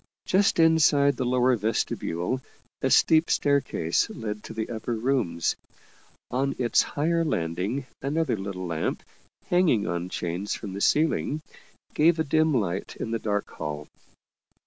Just 0.25 0.57
inside 0.59 1.15
the 1.15 1.25
lower 1.25 1.55
vestibule 1.55 2.41
a 2.81 2.89
steep 2.89 3.29
staircase 3.29 4.09
led 4.09 4.43
to 4.45 4.51
the 4.55 4.67
upper 4.67 4.95
rooms. 4.95 5.55
On 6.31 6.55
its 6.57 6.81
higher 6.81 7.23
landing 7.23 7.85
another 8.01 8.35
little 8.35 8.65
lamp, 8.65 9.03
hanging 9.45 9.85
on 9.85 10.09
chains 10.09 10.55
from 10.55 10.73
the 10.73 10.81
ceiling, 10.81 11.43
gave 11.93 12.17
a 12.17 12.23
dim 12.23 12.51
light 12.51 12.95
in 12.95 13.11
the 13.11 13.19
dark 13.19 13.47
hall. 13.51 13.87